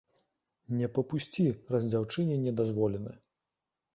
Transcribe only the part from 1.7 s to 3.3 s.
раз дзяўчыне не дазволена.